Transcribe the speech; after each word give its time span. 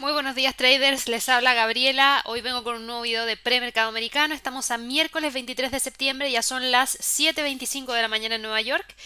Muy 0.00 0.12
buenos 0.12 0.34
días 0.34 0.56
traders, 0.56 1.08
les 1.08 1.28
habla 1.28 1.52
Gabriela. 1.52 2.22
Hoy 2.24 2.40
vengo 2.40 2.64
con 2.64 2.76
un 2.76 2.86
nuevo 2.86 3.02
video 3.02 3.26
de 3.26 3.36
premercado 3.36 3.90
americano. 3.90 4.32
Estamos 4.32 4.70
a 4.70 4.78
miércoles 4.78 5.34
23 5.34 5.70
de 5.70 5.78
septiembre, 5.78 6.30
ya 6.30 6.40
son 6.40 6.70
las 6.70 6.98
7.25 7.00 7.92
de 7.92 8.00
la 8.00 8.08
mañana 8.08 8.36
en 8.36 8.40
Nueva 8.40 8.62
York 8.62 8.96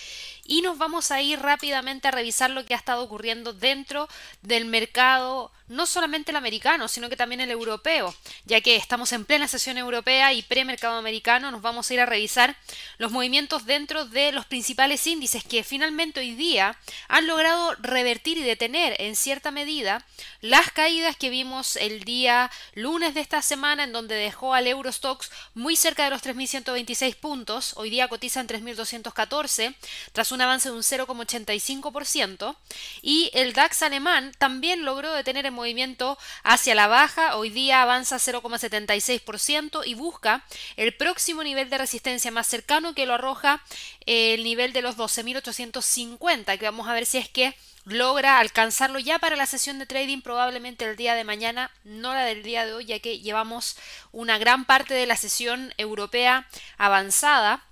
y 0.47 0.63
nos 0.63 0.79
vamos 0.79 1.11
a 1.11 1.21
ir 1.21 1.41
rápidamente 1.41 2.07
a 2.07 2.13
revisar 2.13 2.51
lo 2.51 2.65
que 2.65 2.75
ha 2.75 2.77
estado 2.77 3.03
ocurriendo 3.03 3.53
dentro 3.53 4.09
del 4.43 4.67
mercado, 4.67 5.51
no 5.69 5.87
solamente 5.87 6.31
el 6.31 6.37
americano, 6.37 6.89
sino 6.89 7.09
que 7.09 7.17
también 7.17 7.41
el 7.41 7.51
europeo, 7.51 8.15
ya 8.45 8.61
que 8.61 8.77
estamos 8.77 9.13
en 9.13 9.25
plena 9.25 9.49
sesión 9.49 9.79
europea 9.79 10.33
y 10.33 10.43
premercado 10.43 10.99
americano, 10.99 11.51
nos 11.51 11.63
vamos 11.63 11.91
a 11.91 11.95
ir 11.95 12.01
a 12.01 12.07
revisar 12.07 12.57
los 12.99 13.13
movimientos 13.13 13.65
dentro 13.65 14.05
de 14.05 14.33
los 14.33 14.47
principales 14.47 15.07
índices 15.07 15.45
que 15.45 15.65
finalmente 15.65 16.21
hoy 16.21 16.35
día 16.35 16.77
han 17.09 17.27
logrado 17.27 17.75
revertir 17.77 18.39
y 18.39 18.43
detener 18.43 18.95
en 19.01 19.17
cierta 19.17 19.51
medida 19.51 20.05
las 20.41 20.71
caídas 20.71 21.17
que 21.17 21.31
vimos 21.31 21.77
el 21.77 22.05
día 22.05 22.51
lunes 22.75 23.15
de 23.15 23.21
esta 23.21 23.41
semana 23.41 23.85
en 23.85 23.93
donde 23.93 24.15
dejó 24.15 24.55
al 24.55 24.67
Eurostox 24.67 25.31
muy 25.55 25.77
cerca 25.77 26.05
de 26.05 26.11
los 26.11 26.23
3.126 26.23 27.17
puntos, 27.17 27.73
hoy 27.77 27.89
día 27.89 28.09
cotiza 28.09 28.41
en 28.41 28.49
3.214, 28.49 29.75
tras 30.13 30.33
un 30.33 30.41
avance 30.41 30.69
de 30.69 30.75
un 30.75 30.83
0,85%, 30.83 32.57
y 33.01 33.31
el 33.33 33.55
DAX 33.55 33.83
alemán 33.83 34.33
también 34.39 34.85
logró 34.85 35.13
detener 35.13 35.47
el 35.47 35.54
movimiento 35.55 36.19
hacia 36.43 36.75
la 36.75 36.87
baja, 36.87 37.37
hoy 37.37 37.51
día 37.51 37.83
avanza 37.83 38.17
0,76% 38.17 39.83
y 39.87 39.95
busca 39.95 40.45
el 40.77 40.95
próximo 40.95 41.43
nivel 41.43 41.71
de 41.71 41.79
resistencia 41.79 42.31
más 42.31 42.47
cercano 42.47 42.95
que 42.95 43.07
lo 43.07 43.15
arroja 43.15 43.63
el 44.07 44.45
nivel 44.45 44.73
de 44.73 44.83
los 44.83 44.97
12.850, 44.97 46.59
que 46.59 46.65
vamos 46.65 46.89
a 46.89 46.93
ver 46.93 47.07
si 47.07 47.19
es 47.19 47.29
que 47.29 47.57
logra 47.85 48.39
alcanzarlo 48.39 48.99
ya 48.99 49.19
para 49.19 49.37
la 49.37 49.47
sesión 49.47 49.79
de 49.79 49.87
trading 49.87 50.23
probablemente 50.23 50.85
el 50.85 50.97
día 50.97 51.15
de 51.15 51.25
mañana, 51.25 51.71
no 51.85 52.15
la 52.15 52.25
del 52.25 52.43
día 52.43 52.65
de 52.67 52.73
hoy, 52.73 52.87
ya 52.87 52.99
que 52.99 53.21
llevamos 53.21 53.77
una 54.13 54.39
gran 54.39 54.65
parte 54.65 54.95
de 54.95 55.07
la 55.07 55.17
sesión 55.17 55.73
europea 55.77 56.49
avanzada 56.79 57.63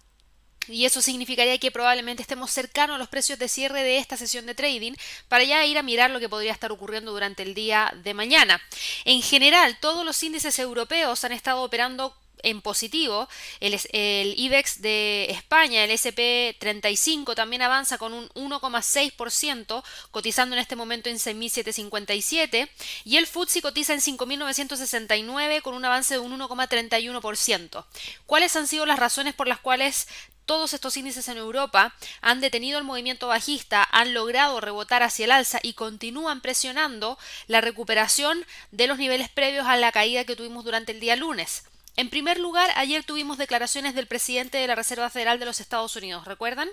y 0.69 0.85
eso 0.85 1.03
significaría 1.03 1.59
que 1.59 1.71
probablemente 1.71 2.23
estemos 2.23 2.51
cercanos 2.51 2.97
a 2.97 2.99
los 2.99 3.09
precios 3.09 3.39
de 3.39 3.49
cierre 3.49 3.83
de 3.83 3.99
esta 3.99 4.17
sesión 4.17 4.47
de 4.47 4.55
trading 4.55 4.93
para 5.29 5.45
ya 5.45 5.65
ir 5.67 5.79
a 5.79 5.83
mirar 5.83 6.11
lo 6.11 6.21
que 6.21 6.29
podría 6.29 6.53
estar 6.53 6.73
ocurriendo 6.73 7.13
durante 7.13 7.43
el 7.43 7.55
día 7.55 7.93
de 8.03 8.15
mañana. 8.15 8.61
En 9.05 9.23
general, 9.23 9.79
todos 9.81 10.05
los 10.05 10.23
índices 10.23 10.59
europeos 10.59 11.25
han 11.25 11.33
estado 11.33 11.63
operando 11.63 12.15
en 12.43 12.61
positivo. 12.61 13.29
El, 13.61 13.79
el, 13.93 14.35
IBEX 14.39 14.83
de 14.83 15.27
España, 15.31 15.85
el 15.85 15.91
SP35, 15.91 17.35
también 17.35 17.63
avanza 17.63 17.99
con 17.99 18.13
un 18.13 18.29
1,6%, 18.31 19.83
cotizando 20.11 20.55
en 20.55 20.61
este 20.61 20.77
momento 20.77 21.09
en 21.09 21.17
6.757. 21.17 22.69
Y 23.05 23.17
el 23.17 23.27
FTSE 23.27 23.63
cotiza 23.63 23.95
en 23.95 24.01
5.969 24.01 25.63
con 25.63 25.75
un 25.75 25.85
avance 25.85 26.15
de 26.15 26.21
un 26.21 26.39
1,31%. 26.39 27.85
¿Cuáles 28.27 28.57
han 28.57 28.67
sido 28.67 28.87
las 28.87 28.99
razones 28.99 29.35
por 29.35 29.49
las 29.49 29.61
cuales 29.61 30.09
todos 30.47 30.73
estos 30.75 30.97
índices 30.97 31.29
en 31.29 31.39
Europa 31.39 31.95
han 32.21 32.41
detenido 32.41 32.79
el 32.79 32.85
movimiento 32.85 33.29
bajista, 33.29 33.87
han 33.91 34.15
logrado 34.15 34.61
rebotar 34.61 35.03
hacia 35.03 35.25
el 35.25 35.33
alza 35.33 35.59
y 35.63 35.75
continúan 35.75 36.41
presionando 36.41 37.19
la 37.47 37.61
recuperación 37.61 38.45
de 38.71 38.87
los 38.87 38.99
niveles 38.99 39.29
previos 39.29 39.67
a 39.67 39.77
la 39.77 39.93
caída 39.93 40.25
que 40.25 40.37
tuvimos 40.37 40.65
durante 40.65 40.93
el 40.93 41.01
día 41.01 41.17
lunes. 41.17 41.65
En 41.97 42.09
primer 42.09 42.41
lugar, 42.41 42.71
ayer 42.77 43.05
tuvimos 43.05 43.37
declaraciones 43.37 43.95
del 43.95 44.07
presidente 44.07 44.57
de 44.57 44.67
la 44.67 44.75
Reserva 44.75 45.11
Federal 45.11 45.39
de 45.39 45.45
los 45.45 45.61
Estados 45.61 45.95
Unidos, 45.95 46.25
¿recuerdan? 46.25 46.71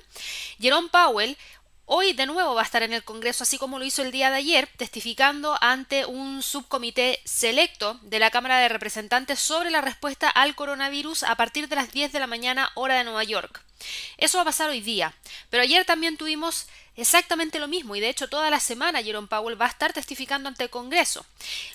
Jerome 0.61 0.88
Powell 0.88 1.38
Hoy 1.92 2.14
de 2.14 2.28
nuevo 2.28 2.54
va 2.54 2.62
a 2.62 2.66
estar 2.66 2.84
en 2.84 2.94
el 2.94 3.04
Congreso, 3.04 3.44
así 3.44 3.58
como 3.58 3.80
lo 3.80 3.84
hizo 3.84 4.04
el 4.04 4.12
día 4.12 4.30
de 4.30 4.36
ayer, 4.36 4.70
testificando 4.78 5.58
ante 5.59 6.06
un 6.06 6.44
subcomité 6.44 7.20
selecto 7.26 7.98
de 8.04 8.20
la 8.20 8.30
Cámara 8.30 8.59
de 8.59 8.70
Representantes 8.70 9.40
sobre 9.40 9.72
la 9.72 9.82
respuesta 9.82 10.30
al 10.30 10.54
coronavirus 10.54 11.23
a 11.23 11.34
partir 11.34 11.67
de 11.67 11.76
las 11.76 11.92
10 11.92 12.12
de 12.12 12.20
la 12.20 12.28
mañana 12.28 12.70
hora 12.76 12.95
de 12.95 13.05
Nueva 13.05 13.23
York. 13.23 13.64
Eso 14.17 14.38
va 14.38 14.44
a 14.44 14.45
pasar 14.45 14.70
hoy 14.70 14.82
día, 14.82 15.16
pero 15.49 15.64
ayer 15.64 15.83
también 15.83 16.16
tuvimos 16.16 16.67
exactamente 16.95 17.60
lo 17.60 17.67
mismo 17.67 17.95
y 17.95 18.00
de 18.00 18.10
hecho 18.10 18.30
toda 18.30 18.50
la 18.50 18.60
semana 18.60 19.04
Jerome 19.04 19.27
Powell 19.27 19.60
va 19.60 19.66
a 19.66 19.70
estar 19.70 19.94
testificando 19.94 20.50
ante 20.50 20.64
el 20.64 20.70
Congreso. 20.70 21.26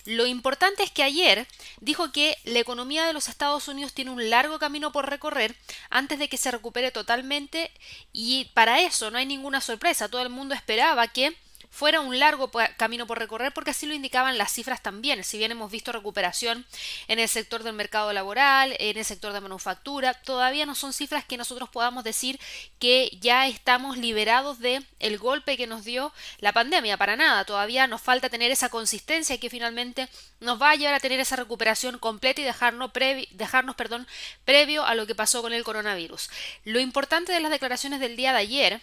Lo 0.04 0.26
importante 0.26 0.82
es 0.82 0.90
que 0.90 1.02
ayer 1.02 1.46
dijo 1.80 2.12
que 2.12 2.36
la 2.44 2.58
economía 2.58 3.06
de 3.06 3.12
los 3.12 3.28
Estados 3.28 3.68
Unidos 3.68 3.92
tiene 3.94 4.10
un 4.10 4.30
largo 4.30 4.58
camino 4.58 4.92
por 4.92 5.08
recorrer 5.08 5.54
antes 5.90 6.18
de 6.18 6.28
que 6.28 6.36
se 6.36 6.50
recupere 6.50 6.90
totalmente 6.90 7.70
y 8.12 8.46
para 8.54 8.80
eso 8.80 9.10
no 9.10 9.18
hay 9.18 9.26
ninguna 9.26 9.60
sorpresa. 9.60 10.08
Todo 10.08 10.22
el 10.22 10.30
mundo 10.30 10.54
esperaba 10.54 11.08
que 11.08 11.36
fuera 11.74 12.00
un 12.00 12.20
largo 12.20 12.52
camino 12.76 13.04
por 13.06 13.18
recorrer 13.18 13.52
porque 13.52 13.72
así 13.72 13.84
lo 13.86 13.94
indicaban 13.94 14.38
las 14.38 14.52
cifras 14.52 14.80
también. 14.80 15.24
Si 15.24 15.38
bien 15.38 15.50
hemos 15.50 15.72
visto 15.72 15.90
recuperación 15.90 16.64
en 17.08 17.18
el 17.18 17.28
sector 17.28 17.64
del 17.64 17.74
mercado 17.74 18.12
laboral, 18.12 18.76
en 18.78 18.96
el 18.96 19.04
sector 19.04 19.32
de 19.32 19.40
manufactura, 19.40 20.14
todavía 20.14 20.66
no 20.66 20.76
son 20.76 20.92
cifras 20.92 21.24
que 21.24 21.36
nosotros 21.36 21.68
podamos 21.68 22.04
decir 22.04 22.38
que 22.78 23.18
ya 23.20 23.48
estamos 23.48 23.98
liberados 23.98 24.60
de 24.60 24.84
el 25.00 25.18
golpe 25.18 25.56
que 25.56 25.66
nos 25.66 25.84
dio 25.84 26.12
la 26.38 26.52
pandemia. 26.52 26.96
Para 26.96 27.16
nada, 27.16 27.44
todavía 27.44 27.88
nos 27.88 28.00
falta 28.00 28.28
tener 28.28 28.52
esa 28.52 28.68
consistencia 28.68 29.40
que 29.40 29.50
finalmente 29.50 30.08
nos 30.38 30.62
va 30.62 30.70
a 30.70 30.76
llevar 30.76 30.94
a 30.94 31.00
tener 31.00 31.18
esa 31.18 31.34
recuperación 31.34 31.98
completa 31.98 32.40
y 32.40 32.44
dejarnos, 32.44 32.92
dejarnos 33.32 33.74
perdón, 33.74 34.06
previo 34.44 34.84
a 34.84 34.94
lo 34.94 35.08
que 35.08 35.16
pasó 35.16 35.42
con 35.42 35.52
el 35.52 35.64
coronavirus. 35.64 36.30
Lo 36.62 36.78
importante 36.78 37.32
de 37.32 37.40
las 37.40 37.50
declaraciones 37.50 37.98
del 37.98 38.14
día 38.14 38.32
de 38.32 38.38
ayer 38.38 38.80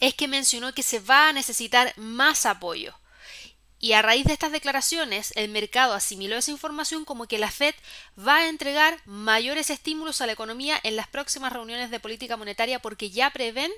es 0.00 0.14
que 0.14 0.28
mencionó 0.28 0.72
que 0.72 0.82
se 0.82 1.00
va 1.00 1.28
a 1.28 1.32
necesitar 1.32 1.92
más 1.96 2.46
apoyo. 2.46 2.94
Y 3.80 3.92
a 3.92 4.02
raíz 4.02 4.24
de 4.24 4.32
estas 4.32 4.50
declaraciones, 4.50 5.32
el 5.36 5.50
mercado 5.50 5.94
asimiló 5.94 6.36
esa 6.36 6.50
información 6.50 7.04
como 7.04 7.28
que 7.28 7.38
la 7.38 7.50
Fed 7.50 7.76
va 8.18 8.38
a 8.38 8.48
entregar 8.48 9.00
mayores 9.04 9.70
estímulos 9.70 10.20
a 10.20 10.26
la 10.26 10.32
economía 10.32 10.80
en 10.82 10.96
las 10.96 11.06
próximas 11.06 11.52
reuniones 11.52 11.90
de 11.90 12.00
política 12.00 12.36
monetaria 12.36 12.80
porque 12.80 13.10
ya 13.10 13.30
prevén 13.30 13.70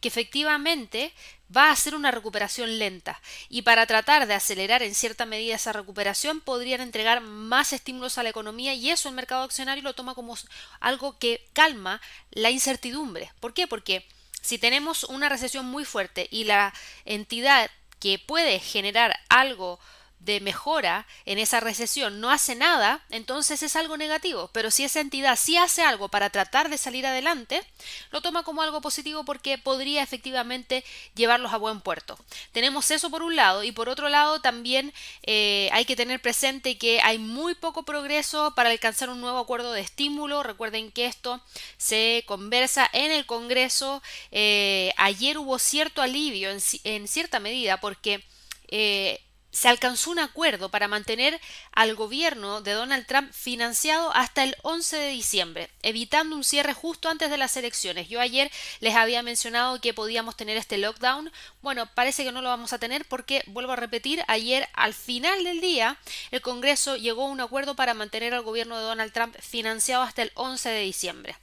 que 0.00 0.08
efectivamente 0.08 1.12
va 1.56 1.70
a 1.70 1.76
ser 1.76 1.94
una 1.94 2.10
recuperación 2.10 2.80
lenta. 2.80 3.20
Y 3.48 3.62
para 3.62 3.86
tratar 3.86 4.26
de 4.26 4.34
acelerar 4.34 4.82
en 4.82 4.96
cierta 4.96 5.24
medida 5.24 5.54
esa 5.54 5.72
recuperación, 5.72 6.40
podrían 6.40 6.80
entregar 6.80 7.20
más 7.20 7.72
estímulos 7.72 8.18
a 8.18 8.24
la 8.24 8.30
economía 8.30 8.74
y 8.74 8.90
eso 8.90 9.08
el 9.08 9.14
mercado 9.14 9.44
accionario 9.44 9.84
lo 9.84 9.94
toma 9.94 10.16
como 10.16 10.36
algo 10.80 11.16
que 11.20 11.46
calma 11.52 12.00
la 12.32 12.50
incertidumbre. 12.50 13.30
¿Por 13.38 13.54
qué? 13.54 13.68
Porque 13.68 14.04
si 14.44 14.58
tenemos 14.58 15.04
una 15.04 15.30
recesión 15.30 15.64
muy 15.64 15.86
fuerte 15.86 16.28
y 16.30 16.44
la 16.44 16.74
entidad 17.06 17.70
que 17.98 18.18
puede 18.18 18.60
generar 18.60 19.18
algo 19.30 19.80
de 20.24 20.40
mejora 20.40 21.06
en 21.26 21.38
esa 21.38 21.60
recesión 21.60 22.20
no 22.20 22.30
hace 22.30 22.54
nada, 22.54 23.04
entonces 23.10 23.62
es 23.62 23.76
algo 23.76 23.96
negativo. 23.96 24.50
Pero 24.52 24.70
si 24.70 24.84
esa 24.84 25.00
entidad 25.00 25.38
sí 25.38 25.56
hace 25.56 25.82
algo 25.82 26.08
para 26.08 26.30
tratar 26.30 26.70
de 26.70 26.78
salir 26.78 27.06
adelante, 27.06 27.62
lo 28.10 28.20
toma 28.20 28.42
como 28.42 28.62
algo 28.62 28.80
positivo 28.80 29.24
porque 29.24 29.58
podría 29.58 30.02
efectivamente 30.02 30.84
llevarlos 31.14 31.52
a 31.52 31.58
buen 31.58 31.80
puerto. 31.80 32.18
Tenemos 32.52 32.90
eso 32.90 33.10
por 33.10 33.22
un 33.22 33.36
lado 33.36 33.64
y 33.64 33.72
por 33.72 33.88
otro 33.88 34.08
lado 34.08 34.40
también 34.40 34.92
eh, 35.22 35.68
hay 35.72 35.84
que 35.84 35.96
tener 35.96 36.20
presente 36.20 36.78
que 36.78 37.00
hay 37.02 37.18
muy 37.18 37.54
poco 37.54 37.82
progreso 37.84 38.54
para 38.54 38.70
alcanzar 38.70 39.10
un 39.10 39.20
nuevo 39.20 39.38
acuerdo 39.38 39.72
de 39.72 39.80
estímulo. 39.80 40.42
Recuerden 40.42 40.90
que 40.90 41.06
esto 41.06 41.40
se 41.76 42.24
conversa 42.26 42.88
en 42.92 43.10
el 43.10 43.26
Congreso. 43.26 44.02
Eh, 44.30 44.92
ayer 44.96 45.38
hubo 45.38 45.58
cierto 45.58 46.02
alivio 46.02 46.50
en, 46.50 47.08
cierta 47.08 47.40
medida 47.40 47.80
porque 47.80 48.24
eh, 48.68 49.23
se 49.54 49.68
alcanzó 49.68 50.10
un 50.10 50.18
acuerdo 50.18 50.68
para 50.68 50.88
mantener 50.88 51.40
al 51.70 51.94
gobierno 51.94 52.60
de 52.60 52.72
Donald 52.72 53.06
Trump 53.06 53.32
financiado 53.32 54.12
hasta 54.12 54.42
el 54.42 54.56
11 54.62 54.96
de 54.96 55.08
diciembre, 55.10 55.70
evitando 55.82 56.34
un 56.34 56.42
cierre 56.42 56.74
justo 56.74 57.08
antes 57.08 57.30
de 57.30 57.38
las 57.38 57.56
elecciones. 57.56 58.08
Yo 58.08 58.20
ayer 58.20 58.50
les 58.80 58.96
había 58.96 59.22
mencionado 59.22 59.80
que 59.80 59.94
podíamos 59.94 60.36
tener 60.36 60.56
este 60.56 60.76
lockdown. 60.76 61.30
Bueno, 61.62 61.88
parece 61.94 62.24
que 62.24 62.32
no 62.32 62.42
lo 62.42 62.48
vamos 62.48 62.72
a 62.72 62.80
tener 62.80 63.04
porque, 63.04 63.44
vuelvo 63.46 63.72
a 63.72 63.76
repetir, 63.76 64.24
ayer 64.26 64.68
al 64.72 64.92
final 64.92 65.44
del 65.44 65.60
día 65.60 65.98
el 66.32 66.40
Congreso 66.40 66.96
llegó 66.96 67.22
a 67.22 67.30
un 67.30 67.40
acuerdo 67.40 67.76
para 67.76 67.94
mantener 67.94 68.34
al 68.34 68.42
gobierno 68.42 68.76
de 68.76 68.82
Donald 68.82 69.12
Trump 69.12 69.36
financiado 69.40 70.02
hasta 70.02 70.22
el 70.22 70.32
11 70.34 70.68
de 70.68 70.80
diciembre. 70.80 71.36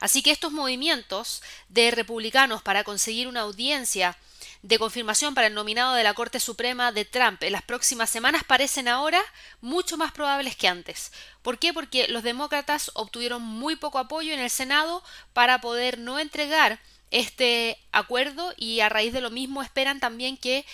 Así 0.00 0.22
que 0.22 0.32
estos 0.32 0.52
movimientos 0.52 1.42
de 1.70 1.90
republicanos 1.90 2.62
para 2.62 2.84
conseguir 2.84 3.26
una 3.26 3.40
audiencia 3.40 4.18
de 4.64 4.78
confirmación 4.78 5.34
para 5.34 5.48
el 5.48 5.54
nominado 5.54 5.94
de 5.94 6.02
la 6.02 6.14
Corte 6.14 6.40
Suprema 6.40 6.90
de 6.90 7.04
Trump 7.04 7.42
en 7.42 7.52
las 7.52 7.60
próximas 7.60 8.08
semanas 8.08 8.44
parecen 8.44 8.88
ahora 8.88 9.20
mucho 9.60 9.98
más 9.98 10.10
probables 10.10 10.56
que 10.56 10.68
antes. 10.68 11.12
¿Por 11.42 11.58
qué? 11.58 11.74
Porque 11.74 12.08
los 12.08 12.22
demócratas 12.22 12.90
obtuvieron 12.94 13.42
muy 13.42 13.76
poco 13.76 13.98
apoyo 13.98 14.32
en 14.32 14.40
el 14.40 14.48
Senado 14.48 15.04
para 15.34 15.60
poder 15.60 15.98
no 15.98 16.18
entregar 16.18 16.80
este 17.10 17.76
acuerdo 17.92 18.54
y 18.56 18.80
a 18.80 18.88
raíz 18.88 19.12
de 19.12 19.20
lo 19.20 19.28
mismo 19.28 19.62
esperan 19.62 20.00
también 20.00 20.38
que 20.38 20.64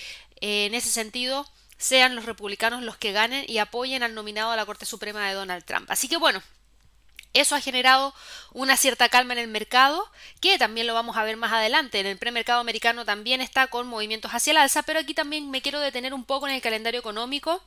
eh, 0.40 0.66
en 0.66 0.74
ese 0.74 0.88
sentido 0.88 1.44
sean 1.76 2.14
los 2.14 2.26
republicanos 2.26 2.84
los 2.84 2.96
que 2.96 3.10
ganen 3.10 3.44
y 3.48 3.58
apoyen 3.58 4.04
al 4.04 4.14
nominado 4.14 4.52
a 4.52 4.56
la 4.56 4.66
Corte 4.66 4.86
Suprema 4.86 5.26
de 5.26 5.34
Donald 5.34 5.64
Trump. 5.64 5.90
Así 5.90 6.06
que 6.06 6.16
bueno, 6.16 6.40
Eso 7.32 7.54
ha 7.54 7.60
generado 7.60 8.12
una 8.52 8.76
cierta 8.76 9.08
calma 9.08 9.34
en 9.34 9.38
el 9.38 9.46
mercado, 9.46 10.10
que 10.40 10.58
también 10.58 10.88
lo 10.88 10.94
vamos 10.94 11.16
a 11.16 11.22
ver 11.22 11.36
más 11.36 11.52
adelante. 11.52 12.00
En 12.00 12.06
el 12.06 12.18
premercado 12.18 12.60
americano 12.60 13.04
también 13.04 13.40
está 13.40 13.68
con 13.68 13.86
movimientos 13.86 14.32
hacia 14.32 14.50
el 14.50 14.56
alza, 14.56 14.82
pero 14.82 14.98
aquí 14.98 15.14
también 15.14 15.48
me 15.48 15.62
quiero 15.62 15.78
detener 15.78 16.12
un 16.12 16.24
poco 16.24 16.48
en 16.48 16.54
el 16.54 16.60
calendario 16.60 16.98
económico, 16.98 17.62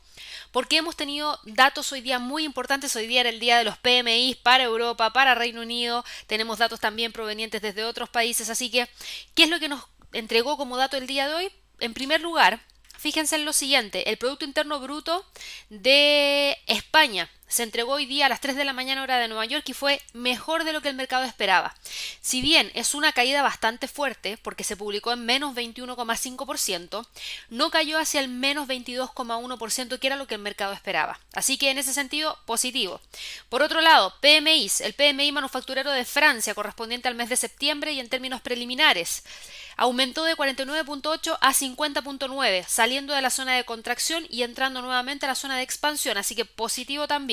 porque 0.51 0.77
hemos 0.77 0.97
tenido 0.97 1.39
datos 1.45 1.91
hoy 1.93 2.01
día 2.01 2.19
muy 2.19 2.43
importantes. 2.43 2.93
Hoy 2.97 3.07
día 3.07 3.21
era 3.21 3.29
el 3.29 3.39
día 3.39 3.57
de 3.57 3.63
los 3.63 3.77
PMI 3.77 4.35
para 4.43 4.63
Europa, 4.63 5.13
para 5.13 5.33
Reino 5.33 5.61
Unido. 5.61 6.03
Tenemos 6.27 6.57
datos 6.57 6.81
también 6.81 7.13
provenientes 7.13 7.61
desde 7.61 7.85
otros 7.85 8.09
países. 8.09 8.49
Así 8.49 8.69
que, 8.69 8.89
¿qué 9.33 9.43
es 9.43 9.49
lo 9.49 9.59
que 9.59 9.69
nos 9.69 9.85
entregó 10.11 10.57
como 10.57 10.75
dato 10.75 10.97
el 10.97 11.07
día 11.07 11.29
de 11.29 11.35
hoy? 11.35 11.51
En 11.79 11.93
primer 11.93 12.19
lugar, 12.19 12.59
fíjense 12.97 13.37
en 13.37 13.45
lo 13.45 13.53
siguiente, 13.53 14.09
el 14.09 14.17
Producto 14.17 14.43
Interno 14.43 14.81
Bruto 14.81 15.25
de 15.69 16.57
España 16.67 17.29
se 17.47 17.63
entregó 17.63 17.93
hoy 17.93 18.05
día 18.05 18.25
a 18.25 18.29
las 18.29 18.41
3 18.41 18.55
de 18.55 18.65
la 18.65 18.73
mañana 18.73 19.03
hora 19.03 19.19
de 19.19 19.27
Nueva 19.27 19.45
York 19.45 19.63
y 19.67 19.73
fue 19.73 20.01
mejor 20.13 20.63
de 20.63 20.73
lo 20.73 20.81
que 20.81 20.89
el 20.89 20.95
mercado 20.95 21.23
esperaba. 21.23 21.75
Si 22.21 22.41
bien 22.41 22.71
es 22.73 22.95
una 22.95 23.11
caída 23.11 23.41
bastante 23.41 23.87
fuerte, 23.87 24.37
porque 24.37 24.63
se 24.63 24.75
publicó 24.75 25.11
en 25.11 25.25
menos 25.25 25.55
21,5%, 25.55 27.05
no 27.49 27.69
cayó 27.69 27.99
hacia 27.99 28.21
el 28.21 28.27
menos 28.27 28.67
22,1% 28.67 29.99
que 29.99 30.07
era 30.07 30.15
lo 30.15 30.27
que 30.27 30.35
el 30.35 30.41
mercado 30.41 30.73
esperaba. 30.73 31.19
Así 31.33 31.57
que 31.57 31.69
en 31.69 31.77
ese 31.77 31.93
sentido, 31.93 32.37
positivo. 32.45 33.01
Por 33.49 33.61
otro 33.61 33.81
lado, 33.81 34.13
PMIs, 34.21 34.81
el 34.81 34.93
PMI 34.93 35.31
manufacturero 35.31 35.91
de 35.91 36.05
Francia 36.05 36.55
correspondiente 36.55 37.07
al 37.07 37.15
mes 37.15 37.29
de 37.29 37.37
septiembre 37.37 37.93
y 37.93 37.99
en 37.99 38.09
términos 38.09 38.41
preliminares 38.41 39.23
aumentó 39.77 40.23
de 40.23 40.35
49.8 40.35 41.37
a 41.39 41.53
50.9, 41.53 42.65
saliendo 42.67 43.13
de 43.13 43.21
la 43.21 43.29
zona 43.29 43.55
de 43.55 43.65
contracción 43.65 44.25
y 44.29 44.43
entrando 44.43 44.81
nuevamente 44.81 45.25
a 45.25 45.29
la 45.29 45.35
zona 45.35 45.57
de 45.57 45.63
expansión, 45.63 46.17
así 46.17 46.35
que 46.35 46.45
positivo 46.45 47.07
también. 47.07 47.32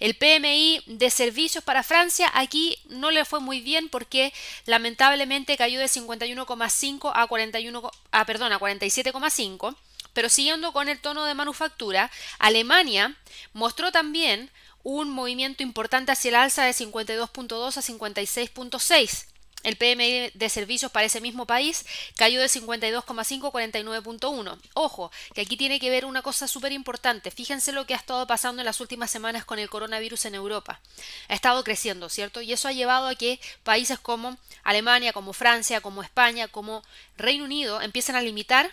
El 0.00 0.14
PMI 0.14 0.82
de 0.86 1.10
servicios 1.10 1.62
para 1.62 1.82
Francia 1.82 2.30
aquí 2.34 2.78
no 2.88 3.10
le 3.10 3.24
fue 3.24 3.40
muy 3.40 3.60
bien 3.60 3.88
porque 3.88 4.32
lamentablemente 4.66 5.56
cayó 5.56 5.78
de 5.78 5.86
51,5 5.86 7.12
a 7.14 7.26
41 7.26 7.90
a 8.10 8.24
perdón, 8.24 8.52
a 8.52 8.58
47,5, 8.58 9.76
pero 10.12 10.28
siguiendo 10.28 10.72
con 10.72 10.88
el 10.88 10.98
tono 11.00 11.24
de 11.24 11.34
manufactura, 11.34 12.10
Alemania 12.38 13.14
mostró 13.52 13.92
también 13.92 14.50
un 14.82 15.10
movimiento 15.10 15.62
importante 15.62 16.12
hacia 16.12 16.30
el 16.30 16.34
alza 16.36 16.64
de 16.64 16.72
52.2 16.72 17.76
a 17.76 17.82
56.6 17.82 19.26
el 19.64 19.76
PMI 19.76 20.30
de 20.34 20.48
servicios 20.48 20.92
para 20.92 21.06
ese 21.06 21.20
mismo 21.20 21.46
país 21.46 21.84
cayó 22.16 22.40
de 22.40 22.46
52,5 22.46 23.48
a 23.48 23.52
49,1. 23.52 24.58
Ojo, 24.74 25.10
que 25.34 25.40
aquí 25.40 25.56
tiene 25.56 25.80
que 25.80 25.90
ver 25.90 26.04
una 26.04 26.22
cosa 26.22 26.46
súper 26.46 26.72
importante. 26.72 27.30
Fíjense 27.30 27.72
lo 27.72 27.86
que 27.86 27.94
ha 27.94 27.96
estado 27.96 28.26
pasando 28.26 28.62
en 28.62 28.66
las 28.66 28.80
últimas 28.80 29.10
semanas 29.10 29.44
con 29.44 29.58
el 29.58 29.68
coronavirus 29.68 30.26
en 30.26 30.36
Europa. 30.36 30.80
Ha 31.28 31.34
estado 31.34 31.64
creciendo, 31.64 32.08
¿cierto? 32.08 32.40
Y 32.40 32.52
eso 32.52 32.68
ha 32.68 32.72
llevado 32.72 33.08
a 33.08 33.16
que 33.16 33.40
países 33.64 33.98
como 33.98 34.38
Alemania, 34.62 35.12
como 35.12 35.32
Francia, 35.32 35.80
como 35.80 36.02
España, 36.02 36.48
como 36.48 36.82
Reino 37.16 37.44
Unido 37.44 37.82
empiecen 37.82 38.16
a 38.16 38.22
limitar 38.22 38.70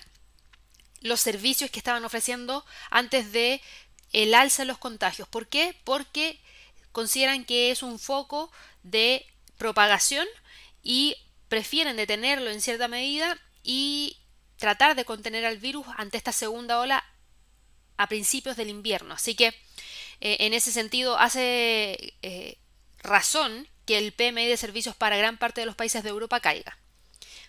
los 1.02 1.20
servicios 1.20 1.72
que 1.72 1.80
estaban 1.80 2.06
ofreciendo 2.06 2.66
antes 2.90 3.32
de 3.32 3.62
el 4.12 4.34
alza 4.34 4.64
de 4.64 4.68
los 4.68 4.78
contagios. 4.78 5.28
¿Por 5.28 5.48
qué? 5.48 5.76
Porque 5.84 6.40
consideran 6.92 7.44
que 7.44 7.72
es 7.72 7.84
un 7.84 8.00
foco 8.00 8.52
de 8.84 9.26
propagación 9.58 10.28
y 10.86 11.18
prefieren 11.50 11.98
detenerlo 11.98 12.52
en 12.52 12.62
cierta 12.62 12.88
medida 12.88 13.38
y 13.64 14.18
tratar 14.58 14.96
de 14.96 15.04
contener 15.04 15.44
al 15.44 15.58
virus 15.58 15.86
ante 15.98 16.18
esta 16.18 16.32
segunda 16.32 16.80
ola 16.80 17.04
a 17.98 18.08
principios 18.08 18.56
del 18.56 18.70
invierno. 18.70 19.16
Así 19.16 19.36
que 19.36 19.48
eh, 20.22 20.38
en 20.42 20.54
ese 20.54 20.72
sentido 20.72 21.18
hace 21.18 22.14
eh, 22.22 22.60
razón 23.00 23.68
que 23.86 23.98
el 23.98 24.14
PMI 24.14 24.46
de 24.46 24.58
servicios 24.58 24.96
para 24.96 25.18
gran 25.18 25.38
parte 25.38 25.62
de 25.62 25.66
los 25.66 25.76
países 25.76 26.04
de 26.04 26.10
Europa 26.10 26.40
caiga 26.40 26.78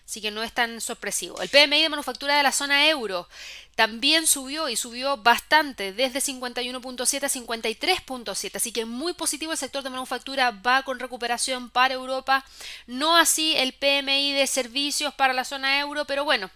así 0.07 0.21
que 0.21 0.31
no 0.31 0.41
es 0.41 0.53
tan 0.53 0.79
sorpresivo. 0.79 1.41
El 1.41 1.49
PMI 1.49 1.81
de 1.81 1.89
manufactura 1.89 2.37
de 2.37 2.43
la 2.43 2.53
zona 2.53 2.87
euro 2.87 3.27
también 3.75 4.25
subió 4.25 4.69
y 4.69 4.77
subió 4.77 5.17
bastante, 5.17 5.91
desde 5.91 6.19
51.7 6.19 7.23
a 7.23 7.29
53.7, 7.29 8.55
así 8.55 8.71
que 8.71 8.85
muy 8.85 9.13
positivo 9.13 9.51
el 9.51 9.57
sector 9.57 9.83
de 9.83 9.89
manufactura 9.89 10.51
va 10.51 10.83
con 10.83 10.99
recuperación 10.99 11.69
para 11.69 11.93
Europa, 11.93 12.45
no 12.87 13.17
así 13.17 13.55
el 13.57 13.73
PMI 13.73 14.31
de 14.31 14.47
servicios 14.47 15.13
para 15.13 15.33
la 15.33 15.43
zona 15.43 15.79
euro, 15.79 16.05
pero 16.05 16.23
bueno, 16.23 16.49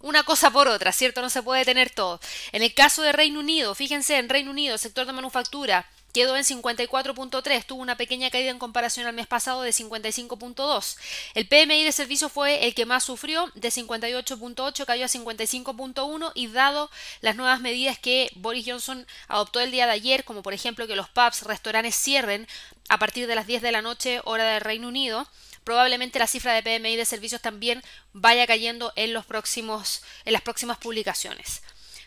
una 0.00 0.22
cosa 0.22 0.50
por 0.50 0.68
otra, 0.68 0.92
¿cierto? 0.92 1.22
No 1.22 1.30
se 1.30 1.42
puede 1.42 1.64
tener 1.64 1.90
todo. 1.90 2.20
En 2.52 2.62
el 2.62 2.74
caso 2.74 3.02
de 3.02 3.12
Reino 3.12 3.40
Unido, 3.40 3.74
fíjense, 3.74 4.18
en 4.18 4.28
Reino 4.28 4.50
Unido, 4.50 4.78
sector 4.78 5.06
de 5.06 5.12
manufactura, 5.12 5.86
quedó 6.16 6.34
en 6.34 6.44
54.3, 6.44 7.66
tuvo 7.66 7.82
una 7.82 7.98
pequeña 7.98 8.30
caída 8.30 8.50
en 8.50 8.58
comparación 8.58 9.06
al 9.06 9.12
mes 9.12 9.26
pasado 9.26 9.60
de 9.60 9.70
55.2. 9.70 10.96
El 11.34 11.46
PMI 11.46 11.84
de 11.84 11.92
servicio 11.92 12.30
fue 12.30 12.64
el 12.64 12.74
que 12.74 12.86
más 12.86 13.04
sufrió, 13.04 13.52
de 13.54 13.68
58.8 13.68 14.86
cayó 14.86 15.04
a 15.04 15.08
55.1 15.08 16.32
y 16.34 16.46
dado 16.46 16.90
las 17.20 17.36
nuevas 17.36 17.60
medidas 17.60 17.98
que 17.98 18.30
Boris 18.36 18.64
Johnson 18.66 19.06
adoptó 19.28 19.60
el 19.60 19.70
día 19.70 19.84
de 19.84 19.92
ayer, 19.92 20.24
como 20.24 20.42
por 20.42 20.54
ejemplo 20.54 20.86
que 20.86 20.96
los 20.96 21.10
pubs, 21.10 21.42
restaurantes 21.42 21.94
cierren 21.94 22.48
a 22.88 22.98
partir 22.98 23.26
de 23.26 23.34
las 23.34 23.46
10 23.46 23.60
de 23.60 23.72
la 23.72 23.82
noche 23.82 24.22
hora 24.24 24.44
del 24.44 24.62
Reino 24.62 24.88
Unido, 24.88 25.28
probablemente 25.66 26.20
la 26.20 26.28
cifra 26.28 26.54
de 26.54 26.62
PMI 26.62 26.94
de 26.94 27.04
servicios 27.04 27.42
también 27.42 27.82
vaya 28.12 28.46
cayendo 28.46 28.92
en 28.94 29.12
los 29.12 29.26
próximos 29.26 30.00
en 30.24 30.32
las 30.32 30.42
próximas 30.42 30.78
publicaciones. 30.78 31.60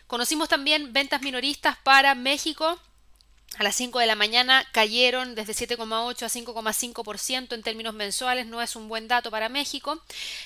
Conocimos 0.06 0.48
también 0.48 0.94
ventas 0.94 1.20
minoristas 1.20 1.76
para 1.84 2.14
México 2.14 2.80
a 3.58 3.64
las 3.64 3.74
5 3.74 3.98
de 3.98 4.06
la 4.06 4.14
mañana 4.14 4.64
cayeron 4.72 5.34
desde 5.34 5.52
7,8 5.52 6.22
a 6.22 6.28
5,5% 6.28 7.52
en 7.52 7.62
términos 7.62 7.94
mensuales, 7.94 8.46
no 8.46 8.62
es 8.62 8.76
un 8.76 8.88
buen 8.88 9.08
dato 9.08 9.30
para 9.30 9.48
México. 9.48 10.00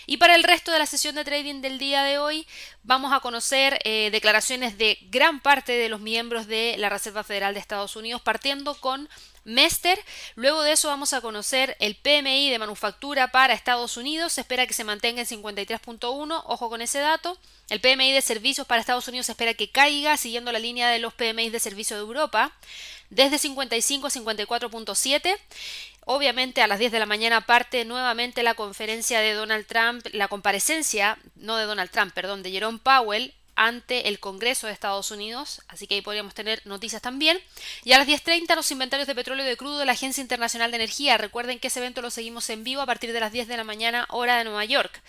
Y 0.06 0.16
para 0.16 0.34
el 0.34 0.42
resto 0.42 0.72
de 0.72 0.78
la 0.78 0.86
sesión 0.86 1.14
de 1.14 1.24
trading 1.24 1.60
del 1.60 1.78
día 1.78 2.02
de 2.02 2.18
hoy 2.18 2.46
vamos 2.82 3.12
a 3.12 3.20
conocer 3.20 3.78
eh, 3.84 4.08
declaraciones 4.10 4.78
de 4.78 4.98
gran 5.10 5.40
parte 5.40 5.72
de 5.72 5.90
los 5.90 6.00
miembros 6.00 6.46
de 6.46 6.76
la 6.78 6.88
Reserva 6.88 7.22
Federal 7.22 7.54
de 7.54 7.60
Estados 7.60 7.94
Unidos, 7.94 8.22
partiendo 8.22 8.74
con 8.74 9.08
Mester. 9.44 9.98
Luego 10.34 10.62
de 10.62 10.72
eso 10.72 10.88
vamos 10.88 11.12
a 11.12 11.20
conocer 11.20 11.76
el 11.80 11.94
PMI 11.96 12.50
de 12.50 12.58
manufactura 12.58 13.28
para 13.28 13.54
Estados 13.54 13.96
Unidos. 13.96 14.32
Se 14.32 14.40
espera 14.40 14.66
que 14.66 14.74
se 14.74 14.84
mantenga 14.84 15.20
en 15.20 15.26
53.1. 15.26 16.42
Ojo 16.46 16.68
con 16.68 16.80
ese 16.80 16.98
dato. 16.98 17.38
El 17.68 17.80
PMI 17.80 18.12
de 18.12 18.22
servicios 18.22 18.66
para 18.66 18.80
Estados 18.80 19.08
Unidos 19.08 19.26
se 19.26 19.32
espera 19.32 19.54
que 19.54 19.70
caiga, 19.70 20.16
siguiendo 20.16 20.52
la 20.52 20.58
línea 20.58 20.88
de 20.88 20.98
los 20.98 21.14
PMI 21.14 21.50
de 21.50 21.60
servicio 21.60 21.96
de 21.96 22.02
Europa 22.02 22.52
desde 23.10 23.38
55 23.38 24.06
a 24.06 24.10
54.7. 24.10 25.38
Obviamente 26.06 26.60
a 26.60 26.66
las 26.66 26.78
10 26.78 26.92
de 26.92 26.98
la 26.98 27.06
mañana 27.06 27.46
parte 27.46 27.84
nuevamente 27.84 28.42
la 28.42 28.54
conferencia 28.54 29.20
de 29.20 29.32
Donald 29.32 29.66
Trump, 29.66 30.06
la 30.12 30.28
comparecencia, 30.28 31.18
no 31.36 31.56
de 31.56 31.64
Donald 31.64 31.90
Trump, 31.90 32.12
perdón, 32.12 32.42
de 32.42 32.50
Jerome 32.50 32.78
Powell 32.78 33.32
ante 33.56 34.08
el 34.08 34.20
Congreso 34.20 34.66
de 34.66 34.72
Estados 34.72 35.10
Unidos, 35.10 35.62
así 35.68 35.86
que 35.86 35.94
ahí 35.94 36.00
podríamos 36.00 36.34
tener 36.34 36.60
noticias 36.64 37.02
también. 37.02 37.40
Y 37.84 37.92
a 37.92 37.98
las 37.98 38.08
10.30 38.08 38.54
los 38.56 38.70
inventarios 38.70 39.06
de 39.06 39.14
petróleo 39.14 39.44
de 39.44 39.56
crudo 39.56 39.78
de 39.78 39.86
la 39.86 39.92
Agencia 39.92 40.20
Internacional 40.20 40.70
de 40.70 40.76
Energía. 40.76 41.18
Recuerden 41.18 41.58
que 41.58 41.68
ese 41.68 41.80
evento 41.80 42.02
lo 42.02 42.10
seguimos 42.10 42.48
en 42.50 42.64
vivo 42.64 42.82
a 42.82 42.86
partir 42.86 43.12
de 43.12 43.20
las 43.20 43.32
10 43.32 43.48
de 43.48 43.56
la 43.56 43.64
mañana 43.64 44.06
hora 44.10 44.38
de 44.38 44.44
Nueva 44.44 44.64
York. 44.64 45.02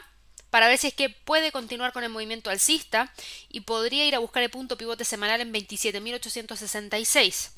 para 0.56 0.68
ver 0.68 0.78
si 0.78 0.86
es 0.86 0.94
que 0.94 1.10
puede 1.10 1.52
continuar 1.52 1.92
con 1.92 2.02
el 2.02 2.08
movimiento 2.08 2.48
alcista 2.48 3.12
y 3.50 3.60
podría 3.60 4.06
ir 4.06 4.14
a 4.14 4.20
buscar 4.20 4.42
el 4.42 4.48
punto 4.48 4.78
pivote 4.78 5.04
semanal 5.04 5.42
en 5.42 5.52
27.866. 5.52 7.50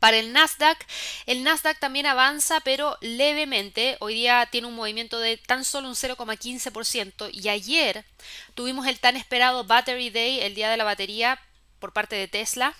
Para 0.00 0.16
el 0.16 0.32
Nasdaq, 0.32 0.78
el 1.26 1.42
Nasdaq 1.42 1.78
también 1.78 2.06
avanza, 2.06 2.60
pero 2.60 2.96
levemente. 3.02 3.98
Hoy 4.00 4.14
día 4.14 4.48
tiene 4.50 4.66
un 4.66 4.74
movimiento 4.74 5.20
de 5.20 5.36
tan 5.36 5.62
solo 5.62 5.88
un 5.88 5.94
0,15% 5.94 7.28
y 7.34 7.50
ayer 7.50 8.06
tuvimos 8.54 8.86
el 8.86 8.98
tan 8.98 9.18
esperado 9.18 9.64
Battery 9.64 10.08
Day, 10.08 10.40
el 10.40 10.54
día 10.54 10.70
de 10.70 10.78
la 10.78 10.84
batería 10.84 11.38
por 11.80 11.92
parte 11.92 12.16
de 12.16 12.28
Tesla, 12.28 12.74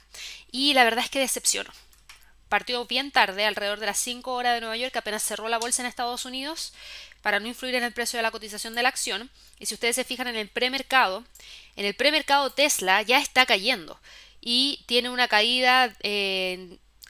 y 0.51 0.73
la 0.73 0.85
verdad 0.85 1.05
es 1.05 1.11
que 1.11 1.19
decepcionó 1.19 1.71
partió 2.49 2.85
bien 2.87 3.11
tarde, 3.11 3.45
alrededor 3.45 3.81
de 3.81 3.87
las 3.87 3.99
5 3.99 4.33
horas 4.33 4.55
de 4.55 4.61
Nueva 4.61 4.77
York, 4.77 4.97
apenas 4.97 5.23
cerró 5.23 5.49
la 5.49 5.59
bolsa 5.59 5.83
en 5.83 5.89
Estados 5.89 6.25
Unidos 6.25 6.73
para 7.23 7.41
no 7.41 7.49
influir 7.49 7.75
en 7.75 7.85
el 7.85 7.93
precio 7.93 8.19
de 8.19 8.23
la 8.23 8.31
cotización 8.31 8.75
de 8.75 8.83
la 8.83 8.89
acción. 8.89 9.31
Y 9.59 9.67
si 9.67 9.75
ustedes 9.75 9.97
se 9.97 10.05
fijan 10.05 10.29
en 10.29 10.37
el 10.37 10.49
premercado, 10.49 11.25
en 11.75 11.85
el 11.85 11.95
premercado 11.95 12.51
Tesla 12.51 13.03
ya 13.03 13.19
está 13.19 13.47
cayendo 13.47 14.01
y 14.41 14.85
tiene 14.87 15.11
una 15.11 15.27
caída 15.27 15.93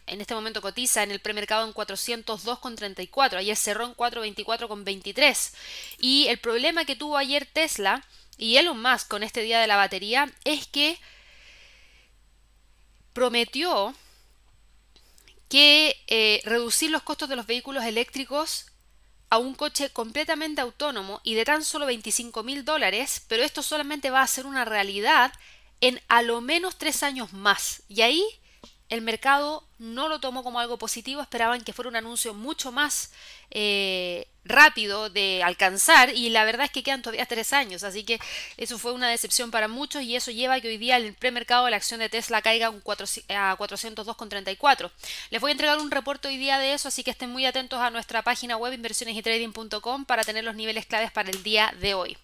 en 0.07 0.21
este 0.21 0.35
momento 0.35 0.63
cotiza 0.63 1.03
en 1.03 1.11
el 1.11 1.21
premercado 1.21 1.67
en 1.67 1.75
402,34. 1.75 3.39
Ayer 3.39 3.57
cerró 3.57 3.87
en 3.87 3.95
424,23. 3.95 5.53
Y 5.99 6.29
el 6.29 6.39
problema 6.39 6.85
que 6.85 6.97
tuvo 6.97 7.17
ayer 7.17 7.45
Tesla 7.45 8.05
y 8.39 8.57
Elon 8.57 8.81
Musk 8.81 9.09
con 9.09 9.23
este 9.23 9.43
día 9.43 9.61
de 9.61 9.67
la 9.67 9.77
batería 9.77 10.31
es 10.45 10.67
que 10.67 10.99
prometió 13.13 13.95
que 15.49 15.97
eh, 16.07 16.41
reducir 16.45 16.91
los 16.91 17.03
costos 17.03 17.29
de 17.29 17.37
los 17.37 17.47
vehículos 17.47 17.85
eléctricos 17.85 18.67
a 19.31 19.39
un 19.39 19.55
coche 19.55 19.91
completamente 19.91 20.61
autónomo 20.61 21.21
y 21.25 21.35
de 21.35 21.45
tan 21.45 21.65
solo 21.65 21.87
25 21.87 22.43
mil 22.43 22.65
dólares, 22.65 23.25
pero 23.29 23.43
esto 23.43 23.63
solamente 23.63 24.11
va 24.11 24.23
a 24.23 24.27
ser 24.27 24.47
una 24.47 24.65
realidad 24.65 25.33
en 25.81 26.01
a 26.09 26.23
lo 26.23 26.41
menos 26.41 26.77
tres 26.79 27.03
años 27.03 27.33
más. 27.33 27.83
Y 27.89 28.03
ahí 28.03 28.25
el 28.89 29.03
mercado 29.03 29.65
no 29.79 30.09
lo 30.09 30.21
tomó 30.21 30.43
como 30.43 30.61
algo 30.61 30.79
positivo, 30.79 31.21
esperaban 31.21 31.63
que 31.63 31.73
fuera 31.73 31.89
un 31.89 31.97
anuncio 31.97 32.35
mucho 32.35 32.73
más 32.73 33.13
eh, 33.51 34.27
rápido 34.45 35.11
de 35.11 35.43
alcanzar 35.43 36.15
y 36.15 36.31
la 36.31 36.45
verdad 36.45 36.67
es 36.67 36.71
que 36.71 36.83
quedan 36.83 37.03
todavía 37.03 37.27
tres 37.27 37.53
años, 37.53 37.83
así 37.83 38.05
que 38.05 38.19
eso 38.57 38.79
fue 38.79 38.93
una 38.93 39.09
decepción 39.09 39.51
para 39.51 39.69
muchos 39.69 40.03
y 40.03 40.17
eso 40.17 40.31
lleva 40.31 40.55
a 40.55 40.61
que 40.61 40.69
hoy 40.69 40.79
día 40.79 40.97
el 40.97 41.15
premercado 41.15 41.69
la 41.69 41.77
acción 41.77 42.01
de 42.01 42.09
Tesla 42.09 42.43
caiga 42.43 42.69
a 42.69 42.73
402,34. 42.73 44.91
Les 45.31 45.41
voy 45.41 45.51
a 45.51 45.53
entregar 45.53 45.79
un 45.79 45.91
reporte 45.91 46.29
hoy 46.29 46.37
día 46.37 46.59
de 46.59 46.73
eso, 46.73 46.89
así 46.89 47.03
que 47.03 47.11
estén 47.11 47.31
muy 47.31 47.45
atentos 47.45 47.81
a 47.81 47.91
nuestra 47.91 48.23
página 48.23 48.57
web 48.57 48.73
inversionesytrading.com 48.73 50.05
para 50.05 50.25
tener 50.25 50.45
los 50.45 50.55
niveles 50.55 50.87
claves 50.87 51.11
para 51.11 51.31
el 51.31 51.43
día 51.43 51.75
de 51.81 51.95
hoy. 51.95 52.17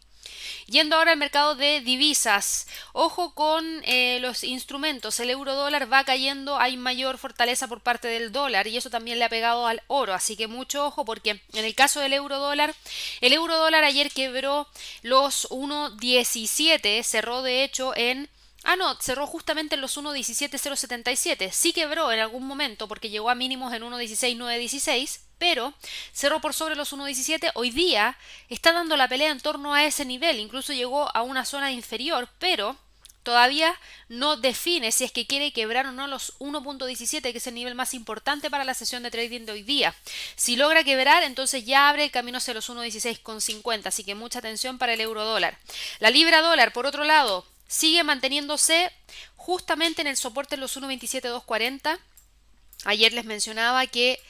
Yendo 0.66 0.96
ahora 0.96 1.12
al 1.12 1.18
mercado 1.18 1.54
de 1.54 1.80
divisas, 1.80 2.66
ojo 2.92 3.34
con 3.34 3.64
eh, 3.84 4.18
los 4.20 4.44
instrumentos, 4.44 5.20
el 5.20 5.30
euro 5.30 5.54
dólar 5.54 5.92
va 5.92 6.04
cayendo, 6.04 6.58
hay 6.58 6.76
mayor 6.76 7.18
fortaleza 7.18 7.68
por 7.68 7.80
parte 7.80 8.08
del 8.08 8.32
dólar 8.32 8.66
y 8.66 8.76
eso 8.76 8.90
también 8.90 9.18
le 9.18 9.24
ha 9.24 9.28
pegado 9.28 9.66
al 9.66 9.82
oro, 9.88 10.14
así 10.14 10.36
que 10.36 10.46
mucho 10.46 10.86
ojo 10.86 11.04
porque 11.04 11.40
en 11.52 11.64
el 11.64 11.74
caso 11.74 12.00
del 12.00 12.12
euro 12.12 12.38
dólar, 12.38 12.74
el 13.20 13.32
euro 13.32 13.56
dólar 13.58 13.84
ayer 13.84 14.10
quebró 14.10 14.68
los 15.02 15.48
1.17, 15.50 17.02
cerró 17.02 17.42
de 17.42 17.64
hecho 17.64 17.94
en 17.96 18.28
Ah, 18.64 18.76
no, 18.76 18.94
cerró 19.00 19.26
justamente 19.26 19.74
en 19.74 19.80
los 19.80 19.96
1.17077. 19.96 21.50
Sí 21.50 21.72
quebró 21.72 22.12
en 22.12 22.20
algún 22.20 22.46
momento 22.46 22.86
porque 22.86 23.10
llegó 23.10 23.28
a 23.28 23.34
mínimos 23.34 23.72
en 23.72 23.82
1.16916, 23.82 25.18
pero 25.42 25.74
cerró 26.12 26.40
por 26.40 26.54
sobre 26.54 26.76
los 26.76 26.92
1.17. 26.92 27.50
Hoy 27.54 27.72
día 27.72 28.16
está 28.48 28.72
dando 28.72 28.96
la 28.96 29.08
pelea 29.08 29.32
en 29.32 29.40
torno 29.40 29.74
a 29.74 29.84
ese 29.84 30.04
nivel, 30.04 30.38
incluso 30.38 30.72
llegó 30.72 31.10
a 31.16 31.22
una 31.22 31.44
zona 31.44 31.72
inferior, 31.72 32.28
pero 32.38 32.76
todavía 33.24 33.76
no 34.08 34.36
define 34.36 34.92
si 34.92 35.02
es 35.02 35.10
que 35.10 35.26
quiere 35.26 35.52
quebrar 35.52 35.86
o 35.86 35.90
no 35.90 36.06
los 36.06 36.38
1.17, 36.38 37.32
que 37.32 37.38
es 37.38 37.46
el 37.48 37.56
nivel 37.56 37.74
más 37.74 37.92
importante 37.92 38.50
para 38.50 38.62
la 38.62 38.74
sesión 38.74 39.02
de 39.02 39.10
trading 39.10 39.44
de 39.44 39.50
hoy 39.50 39.64
día. 39.64 39.96
Si 40.36 40.54
logra 40.54 40.84
quebrar, 40.84 41.24
entonces 41.24 41.64
ya 41.64 41.88
abre 41.88 42.04
el 42.04 42.12
camino 42.12 42.38
hacia 42.38 42.54
los 42.54 42.70
1.16,50, 42.70 43.86
así 43.86 44.04
que 44.04 44.14
mucha 44.14 44.38
atención 44.38 44.78
para 44.78 44.92
el 44.92 45.00
euro 45.00 45.24
dólar. 45.24 45.58
La 45.98 46.10
libra 46.10 46.40
dólar, 46.40 46.72
por 46.72 46.86
otro 46.86 47.02
lado, 47.02 47.44
sigue 47.66 48.04
manteniéndose 48.04 48.92
justamente 49.34 50.02
en 50.02 50.06
el 50.06 50.16
soporte 50.16 50.54
de 50.54 50.60
los 50.60 50.76
1.27.240. 50.76 51.98
Ayer 52.84 53.12
les 53.12 53.24
mencionaba 53.24 53.86
que 53.88 54.20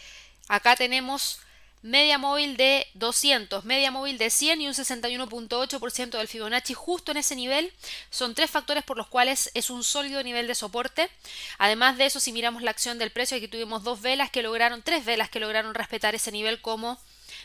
acá 0.53 0.77
tenemos 0.77 1.39
media 1.81 2.19
móvil 2.19 2.59
de 2.59 2.87
200, 2.93 3.65
media 3.65 3.91
móvil 3.91 4.19
de 4.19 4.29
100 4.29 4.61
y 4.61 4.69
un 4.69 4.75
61.8% 4.75 6.11
del 6.11 6.29
Fibonacci 6.29 6.75
justo 6.75 7.11
en 7.11 7.17
ese 7.17 7.35
nivel. 7.35 7.73
Son 8.11 8.35
tres 8.35 8.51
factores 8.51 8.85
por 8.85 8.99
los 8.99 9.09
cuales 9.09 9.51
es 9.55 9.71
un 9.71 9.83
sólido 9.83 10.23
nivel 10.23 10.47
de 10.47 10.55
soporte. 10.55 11.09
Además 11.57 11.97
de 11.97 12.05
eso, 12.05 12.21
si 12.21 12.33
miramos 12.33 12.63
la 12.63 12.71
acción 12.71 12.99
del 12.99 13.11
precio, 13.11 13.39
aquí 13.39 13.49
tuvimos 13.49 13.83
dos 13.83 14.03
velas 14.03 14.31
que 14.31 14.43
lograron, 14.43 14.83
tres 14.83 15.07
velas 15.07 15.31
que 15.31 15.41
lograron 15.41 15.75
respetar 15.75 16.15
ese 16.15 16.31
nivel 16.31 16.61
como 16.61 17.01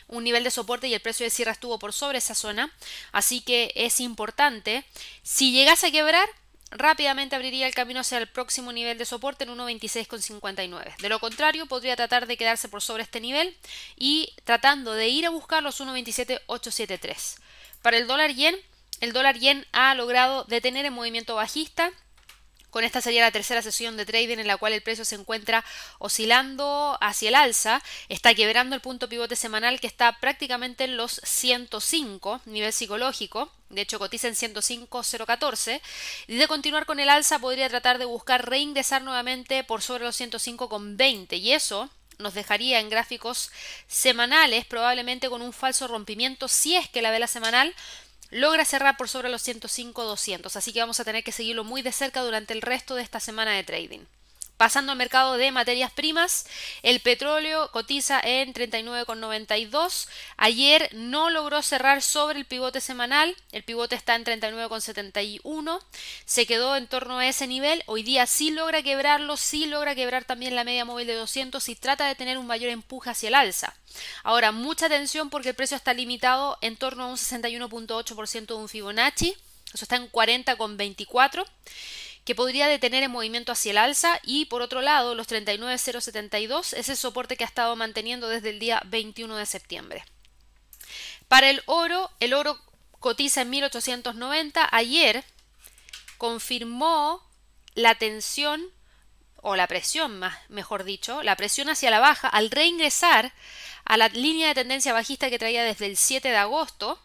un 0.06 0.22
nivel 0.22 0.44
de 0.44 0.50
soporte 0.50 0.86
y 0.86 0.92
el 0.92 1.00
precio 1.00 1.24
de 1.24 1.30
cierre 1.30 1.52
estuvo 1.52 1.78
por 1.78 1.94
sobre 1.94 2.18
esa 2.18 2.34
zona. 2.34 2.70
Así 3.10 3.40
que 3.40 3.72
es 3.74 4.00
importante. 4.00 4.84
Si 5.22 5.50
llegase 5.50 5.86
a 5.86 5.90
quebrar, 5.90 6.28
rápidamente 6.70 7.36
abriría 7.36 7.66
el 7.66 7.74
camino 7.74 8.00
hacia 8.00 8.18
el 8.18 8.28
próximo 8.28 8.72
nivel 8.72 8.98
de 8.98 9.04
soporte 9.04 9.44
en 9.44 9.50
1.26,59. 9.50 10.96
De 10.96 11.08
lo 11.08 11.18
contrario, 11.20 11.66
podría 11.66 11.96
tratar 11.96 12.26
de 12.26 12.36
quedarse 12.36 12.68
por 12.68 12.82
sobre 12.82 13.02
este 13.02 13.20
nivel 13.20 13.56
y 13.96 14.32
tratando 14.44 14.92
de 14.92 15.08
ir 15.08 15.26
a 15.26 15.30
buscar 15.30 15.62
los 15.62 15.80
1.27,873. 15.80 17.38
Para 17.82 17.96
el 17.96 18.06
dólar 18.06 18.32
yen, 18.32 18.56
el 19.00 19.12
dólar 19.12 19.38
yen 19.38 19.66
ha 19.72 19.94
logrado 19.94 20.44
detener 20.44 20.84
el 20.84 20.92
movimiento 20.92 21.34
bajista 21.36 21.92
con 22.70 22.84
esta 22.84 23.00
sería 23.00 23.22
la 23.22 23.30
tercera 23.30 23.62
sesión 23.62 23.96
de 23.96 24.06
trading 24.06 24.38
en 24.38 24.46
la 24.46 24.56
cual 24.56 24.72
el 24.72 24.82
precio 24.82 25.04
se 25.04 25.14
encuentra 25.14 25.64
oscilando 25.98 26.98
hacia 27.00 27.28
el 27.28 27.34
alza, 27.34 27.82
está 28.08 28.34
quebrando 28.34 28.74
el 28.74 28.80
punto 28.80 29.08
pivote 29.08 29.36
semanal 29.36 29.80
que 29.80 29.86
está 29.86 30.18
prácticamente 30.20 30.84
en 30.84 30.96
los 30.96 31.20
105, 31.24 32.42
nivel 32.46 32.72
psicológico, 32.72 33.50
de 33.70 33.82
hecho 33.82 33.98
cotiza 33.98 34.28
en 34.28 34.34
105.014, 34.34 35.80
y 36.26 36.36
de 36.36 36.48
continuar 36.48 36.86
con 36.86 37.00
el 37.00 37.08
alza 37.08 37.38
podría 37.38 37.68
tratar 37.68 37.98
de 37.98 38.04
buscar 38.04 38.48
reingresar 38.48 39.02
nuevamente 39.02 39.64
por 39.64 39.82
sobre 39.82 40.04
los 40.04 40.20
105.20 40.20 41.38
y 41.38 41.52
eso 41.52 41.88
nos 42.18 42.34
dejaría 42.34 42.80
en 42.80 42.90
gráficos 42.90 43.50
semanales 43.86 44.66
probablemente 44.66 45.28
con 45.28 45.40
un 45.40 45.52
falso 45.52 45.86
rompimiento 45.86 46.48
si 46.48 46.74
es 46.74 46.88
que 46.88 47.00
la 47.00 47.12
vela 47.12 47.28
semanal 47.28 47.74
logra 48.30 48.64
cerrar 48.64 48.96
por 48.96 49.08
sobre 49.08 49.28
los 49.28 49.46
105-200, 49.46 50.56
así 50.56 50.72
que 50.72 50.80
vamos 50.80 51.00
a 51.00 51.04
tener 51.04 51.24
que 51.24 51.32
seguirlo 51.32 51.64
muy 51.64 51.82
de 51.82 51.92
cerca 51.92 52.22
durante 52.22 52.52
el 52.54 52.62
resto 52.62 52.94
de 52.94 53.02
esta 53.02 53.20
semana 53.20 53.52
de 53.52 53.64
trading. 53.64 54.00
Pasando 54.58 54.90
al 54.90 54.98
mercado 54.98 55.36
de 55.36 55.52
materias 55.52 55.92
primas, 55.92 56.44
el 56.82 56.98
petróleo 56.98 57.70
cotiza 57.70 58.20
en 58.20 58.52
39,92. 58.52 60.08
Ayer 60.36 60.90
no 60.94 61.30
logró 61.30 61.62
cerrar 61.62 62.02
sobre 62.02 62.40
el 62.40 62.44
pivote 62.44 62.80
semanal. 62.80 63.36
El 63.52 63.62
pivote 63.62 63.94
está 63.94 64.16
en 64.16 64.24
39,71. 64.24 65.80
Se 66.24 66.44
quedó 66.46 66.74
en 66.74 66.88
torno 66.88 67.20
a 67.20 67.28
ese 67.28 67.46
nivel. 67.46 67.84
Hoy 67.86 68.02
día 68.02 68.26
sí 68.26 68.50
logra 68.50 68.82
quebrarlo, 68.82 69.36
sí 69.36 69.66
logra 69.66 69.94
quebrar 69.94 70.24
también 70.24 70.56
la 70.56 70.64
media 70.64 70.84
móvil 70.84 71.06
de 71.06 71.14
200 71.14 71.68
y 71.68 71.76
trata 71.76 72.08
de 72.08 72.16
tener 72.16 72.36
un 72.36 72.48
mayor 72.48 72.70
empuje 72.70 73.10
hacia 73.10 73.28
el 73.28 73.36
alza. 73.36 73.76
Ahora, 74.24 74.50
mucha 74.50 74.86
atención 74.86 75.30
porque 75.30 75.50
el 75.50 75.54
precio 75.54 75.76
está 75.76 75.94
limitado 75.94 76.58
en 76.62 76.76
torno 76.76 77.04
a 77.04 77.06
un 77.06 77.16
61.8% 77.16 78.46
de 78.46 78.54
un 78.54 78.68
Fibonacci. 78.68 79.36
Eso 79.72 79.84
está 79.84 79.94
en 79.94 80.10
40,24 80.10 81.44
que 82.28 82.34
podría 82.34 82.66
detener 82.66 83.02
el 83.04 83.08
movimiento 83.08 83.52
hacia 83.52 83.70
el 83.70 83.78
alza 83.78 84.20
y 84.22 84.44
por 84.44 84.60
otro 84.60 84.82
lado 84.82 85.14
los 85.14 85.26
39.072 85.28 86.74
es 86.76 86.90
el 86.90 86.96
soporte 86.98 87.38
que 87.38 87.44
ha 87.44 87.46
estado 87.46 87.74
manteniendo 87.74 88.28
desde 88.28 88.50
el 88.50 88.58
día 88.58 88.82
21 88.84 89.34
de 89.34 89.46
septiembre. 89.46 90.04
Para 91.28 91.48
el 91.48 91.62
oro, 91.64 92.10
el 92.20 92.34
oro 92.34 92.60
cotiza 93.00 93.40
en 93.40 93.48
1890. 93.48 94.68
Ayer 94.70 95.24
confirmó 96.18 97.26
la 97.72 97.94
tensión 97.94 98.62
o 99.36 99.56
la 99.56 99.66
presión, 99.66 100.18
más, 100.18 100.36
mejor 100.50 100.84
dicho, 100.84 101.22
la 101.22 101.34
presión 101.34 101.70
hacia 101.70 101.90
la 101.90 101.98
baja 101.98 102.28
al 102.28 102.50
reingresar 102.50 103.32
a 103.86 103.96
la 103.96 104.08
línea 104.08 104.48
de 104.48 104.54
tendencia 104.54 104.92
bajista 104.92 105.30
que 105.30 105.38
traía 105.38 105.64
desde 105.64 105.86
el 105.86 105.96
7 105.96 106.28
de 106.28 106.36
agosto 106.36 107.02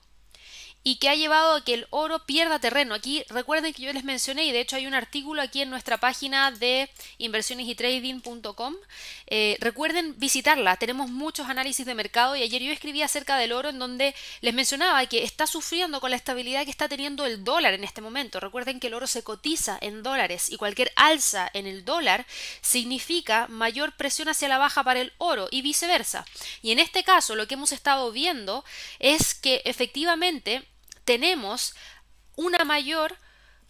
y 0.83 0.97
que 0.97 1.09
ha 1.09 1.15
llevado 1.15 1.55
a 1.55 1.63
que 1.63 1.73
el 1.73 1.87
oro 1.91 2.19
pierda 2.25 2.59
terreno. 2.59 2.93
Aquí 2.93 3.23
recuerden 3.29 3.73
que 3.73 3.83
yo 3.83 3.93
les 3.93 4.03
mencioné 4.03 4.45
y 4.45 4.51
de 4.51 4.59
hecho 4.59 4.75
hay 4.75 4.85
un 4.85 4.93
artículo 4.93 5.41
aquí 5.41 5.61
en 5.61 5.69
nuestra 5.69 5.97
página 5.97 6.51
de 6.51 6.89
inversionesytrading.com. 7.19 8.75
Eh, 9.27 9.57
recuerden 9.59 10.15
visitarla, 10.17 10.75
tenemos 10.77 11.09
muchos 11.09 11.47
análisis 11.47 11.85
de 11.85 11.95
mercado 11.95 12.35
y 12.35 12.43
ayer 12.43 12.61
yo 12.61 12.71
escribí 12.71 13.01
acerca 13.01 13.37
del 13.37 13.53
oro 13.53 13.69
en 13.69 13.79
donde 13.79 14.13
les 14.41 14.53
mencionaba 14.53 15.05
que 15.05 15.23
está 15.23 15.47
sufriendo 15.47 16.01
con 16.01 16.11
la 16.11 16.17
estabilidad 16.17 16.65
que 16.65 16.71
está 16.71 16.89
teniendo 16.89 17.25
el 17.25 17.43
dólar 17.43 17.73
en 17.73 17.85
este 17.85 18.01
momento. 18.01 18.39
Recuerden 18.39 18.79
que 18.79 18.87
el 18.87 18.93
oro 18.93 19.07
se 19.07 19.23
cotiza 19.23 19.77
en 19.79 20.03
dólares 20.03 20.49
y 20.51 20.57
cualquier 20.57 20.91
alza 20.97 21.49
en 21.53 21.65
el 21.65 21.85
dólar 21.85 22.25
significa 22.61 23.47
mayor 23.47 23.93
presión 23.95 24.27
hacia 24.27 24.49
la 24.49 24.57
baja 24.57 24.83
para 24.83 24.99
el 24.99 25.13
oro 25.17 25.47
y 25.49 25.61
viceversa. 25.61 26.25
Y 26.61 26.71
en 26.71 26.79
este 26.79 27.03
caso 27.03 27.35
lo 27.35 27.47
que 27.47 27.53
hemos 27.53 27.71
estado 27.71 28.11
viendo 28.11 28.65
es 28.99 29.33
que 29.33 29.61
efectivamente 29.65 30.63
tenemos 31.05 31.75
una 32.35 32.63
mayor 32.65 33.17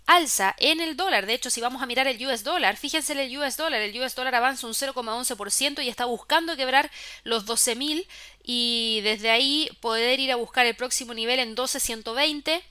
alza 0.05 0.55
en 0.59 0.81
el 0.81 0.97
dólar. 0.97 1.25
De 1.25 1.33
hecho, 1.33 1.49
si 1.49 1.61
vamos 1.61 1.81
a 1.81 1.85
mirar 1.85 2.07
el 2.07 2.25
US 2.25 2.43
dólar, 2.43 2.77
fíjense 2.77 3.13
en 3.13 3.19
el 3.19 3.37
US 3.37 3.57
dólar, 3.57 3.81
el 3.81 3.99
US 4.01 4.15
dólar 4.15 4.35
avanza 4.35 4.67
un 4.67 4.73
0,11% 4.73 5.83
y 5.83 5.89
está 5.89 6.05
buscando 6.05 6.55
quebrar 6.55 6.91
los 7.23 7.45
12.000 7.45 8.05
y 8.43 9.01
desde 9.03 9.31
ahí 9.31 9.69
poder 9.81 10.19
ir 10.19 10.31
a 10.31 10.35
buscar 10.35 10.65
el 10.65 10.75
próximo 10.75 11.13
nivel 11.13 11.39
en 11.39 11.55
12.120 11.55 12.61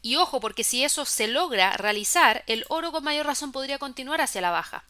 Y 0.00 0.16
ojo, 0.16 0.38
porque 0.40 0.62
si 0.62 0.84
eso 0.84 1.04
se 1.04 1.26
logra 1.26 1.76
realizar, 1.76 2.44
el 2.46 2.64
oro 2.68 2.92
con 2.92 3.02
mayor 3.02 3.26
razón 3.26 3.50
podría 3.50 3.78
continuar 3.78 4.20
hacia 4.20 4.40
la 4.40 4.52
baja. 4.52 4.84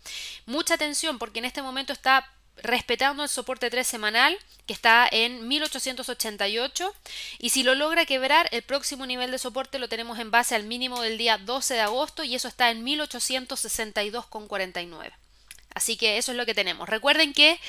Mucha 0.44 0.74
atención 0.74 1.18
porque 1.18 1.38
en 1.38 1.46
este 1.46 1.62
momento 1.62 1.94
está 1.94 2.30
respetando 2.62 3.22
el 3.22 3.28
soporte 3.28 3.70
3 3.70 3.86
semanal 3.86 4.36
que 4.66 4.72
está 4.72 5.08
en 5.10 5.46
1888 5.48 6.94
y 7.38 7.50
si 7.50 7.62
lo 7.62 7.74
logra 7.74 8.06
quebrar 8.06 8.48
el 8.52 8.62
próximo 8.62 9.06
nivel 9.06 9.30
de 9.30 9.38
soporte 9.38 9.78
lo 9.78 9.88
tenemos 9.88 10.18
en 10.18 10.30
base 10.30 10.54
al 10.54 10.64
mínimo 10.64 11.00
del 11.00 11.18
día 11.18 11.38
12 11.38 11.74
de 11.74 11.80
agosto 11.80 12.24
y 12.24 12.34
eso 12.34 12.48
está 12.48 12.70
en 12.70 12.84
1862,49. 12.84 15.12
Así 15.78 15.96
que 15.96 16.18
eso 16.18 16.32
es 16.32 16.36
lo 16.36 16.44
que 16.44 16.54
tenemos. 16.54 16.88
Recuerden 16.88 17.32
que 17.32 17.60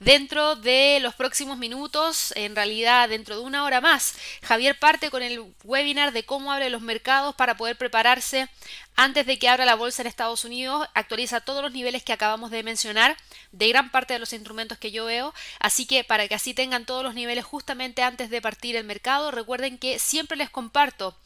dentro 0.00 0.56
de 0.56 1.00
los 1.02 1.14
próximos 1.14 1.58
minutos, 1.58 2.32
en 2.34 2.56
realidad 2.56 3.10
dentro 3.10 3.36
de 3.36 3.42
una 3.42 3.62
hora 3.64 3.82
más, 3.82 4.14
Javier 4.42 4.78
parte 4.78 5.10
con 5.10 5.22
el 5.22 5.44
webinar 5.64 6.12
de 6.12 6.24
cómo 6.24 6.50
abre 6.50 6.70
los 6.70 6.80
mercados 6.80 7.34
para 7.34 7.58
poder 7.58 7.76
prepararse 7.76 8.48
antes 8.96 9.26
de 9.26 9.38
que 9.38 9.48
abra 9.48 9.64
la 9.64 9.76
bolsa 9.76 10.02
en 10.02 10.08
Estados 10.08 10.44
Unidos, 10.44 10.88
actualiza 10.92 11.40
todos 11.40 11.62
los 11.62 11.70
niveles 11.70 12.02
que 12.02 12.12
acabamos 12.12 12.50
de 12.50 12.64
mencionar 12.64 13.16
de 13.52 13.68
gran 13.68 13.92
parte 13.92 14.14
de 14.14 14.18
los 14.18 14.32
instrumentos 14.32 14.76
que 14.76 14.90
yo 14.90 15.04
veo, 15.04 15.32
así 15.60 15.86
que 15.86 16.02
para 16.02 16.26
que 16.26 16.34
así 16.34 16.52
tengan 16.52 16.84
todos 16.84 17.04
los 17.04 17.14
niveles 17.14 17.44
justamente 17.44 18.02
antes 18.02 18.28
de 18.28 18.42
partir 18.42 18.74
el 18.74 18.82
mercado, 18.82 19.30
recuerden 19.30 19.78
que 19.78 20.00
siempre 20.00 20.36
les 20.36 20.50
comparto 20.50 21.16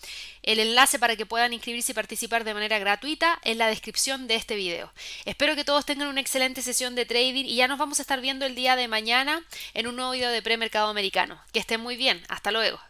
el 0.43 0.59
enlace 0.59 0.99
para 0.99 1.17
que 1.17 1.25
puedan 1.25 1.55
inscribirse 1.55 1.93
y 1.93 1.95
participar 1.95 2.45
de 2.45 2.53
manera 2.53 2.79
gratuita 2.79 3.39
en 3.43 3.57
la 3.57 3.69
descripción 3.69 4.27
de 4.27 4.35
este 4.35 4.55
video. 4.55 4.93
Espero 5.25 5.57
que 5.57 5.65
todos 5.65 5.87
tengan 5.87 6.09
una 6.09 6.21
excelente 6.33 6.63
sesión 6.63 6.95
de 6.95 7.05
trading 7.05 7.45
y 7.45 7.57
ya 7.57 7.69
nos 7.69 7.77
vamos 7.79 7.99
a 7.99 8.03
estar 8.03 8.23
viendo 8.23 8.47
el 8.47 8.55
día 8.55 8.75
de 8.75 8.89
mañana 8.89 9.43
en 9.75 9.87
un 9.87 9.97
nuevo 9.97 10.13
video 10.13 10.31
de 10.31 10.41
premercado 10.41 10.89
americano. 10.89 11.39
Que 11.53 11.59
estén 11.59 11.83
muy 11.83 11.99
bien, 11.99 12.23
hasta 12.31 12.51
luego. 12.51 12.81